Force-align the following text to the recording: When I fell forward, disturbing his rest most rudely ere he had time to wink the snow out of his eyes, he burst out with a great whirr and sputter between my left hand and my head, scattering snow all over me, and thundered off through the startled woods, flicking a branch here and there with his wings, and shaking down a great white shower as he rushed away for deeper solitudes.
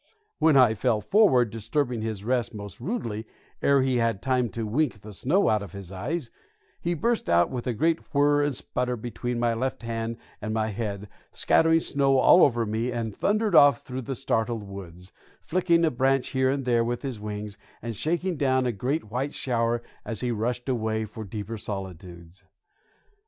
When 0.39 0.57
I 0.57 0.73
fell 0.73 0.99
forward, 0.99 1.51
disturbing 1.51 2.01
his 2.01 2.23
rest 2.23 2.55
most 2.55 2.79
rudely 2.81 3.27
ere 3.61 3.83
he 3.83 3.97
had 3.97 4.19
time 4.19 4.49
to 4.49 4.65
wink 4.65 5.01
the 5.01 5.13
snow 5.13 5.47
out 5.47 5.61
of 5.61 5.73
his 5.73 5.91
eyes, 5.91 6.31
he 6.79 6.95
burst 6.95 7.29
out 7.29 7.51
with 7.51 7.67
a 7.67 7.73
great 7.73 7.99
whirr 8.11 8.41
and 8.43 8.55
sputter 8.55 8.95
between 8.97 9.39
my 9.39 9.53
left 9.53 9.83
hand 9.83 10.17
and 10.41 10.55
my 10.55 10.69
head, 10.69 11.07
scattering 11.31 11.81
snow 11.81 12.17
all 12.17 12.41
over 12.43 12.65
me, 12.65 12.91
and 12.91 13.15
thundered 13.15 13.53
off 13.53 13.83
through 13.85 14.01
the 14.01 14.15
startled 14.15 14.63
woods, 14.63 15.11
flicking 15.43 15.85
a 15.85 15.91
branch 15.91 16.29
here 16.29 16.49
and 16.49 16.65
there 16.65 16.83
with 16.83 17.03
his 17.03 17.19
wings, 17.19 17.59
and 17.79 17.95
shaking 17.95 18.37
down 18.37 18.65
a 18.65 18.71
great 18.71 19.11
white 19.11 19.35
shower 19.35 19.83
as 20.03 20.21
he 20.21 20.31
rushed 20.31 20.67
away 20.67 21.05
for 21.05 21.23
deeper 21.23 21.59
solitudes. 21.59 22.43